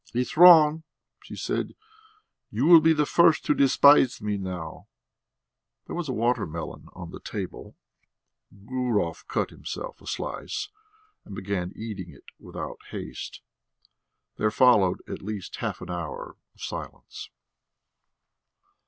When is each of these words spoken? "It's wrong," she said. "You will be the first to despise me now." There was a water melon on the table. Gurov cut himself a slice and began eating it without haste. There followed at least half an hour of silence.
"It's 0.15 0.35
wrong," 0.35 0.81
she 1.21 1.35
said. 1.35 1.75
"You 2.49 2.65
will 2.65 2.81
be 2.81 2.91
the 2.91 3.05
first 3.05 3.45
to 3.45 3.53
despise 3.53 4.19
me 4.19 4.35
now." 4.35 4.87
There 5.85 5.95
was 5.95 6.09
a 6.09 6.11
water 6.11 6.47
melon 6.47 6.87
on 6.93 7.11
the 7.11 7.19
table. 7.19 7.75
Gurov 8.65 9.27
cut 9.27 9.51
himself 9.51 10.01
a 10.01 10.07
slice 10.07 10.69
and 11.23 11.35
began 11.35 11.71
eating 11.75 12.09
it 12.09 12.25
without 12.39 12.79
haste. 12.89 13.43
There 14.37 14.49
followed 14.49 15.01
at 15.07 15.21
least 15.21 15.57
half 15.57 15.81
an 15.81 15.91
hour 15.91 16.35
of 16.55 16.59
silence. 16.61 17.29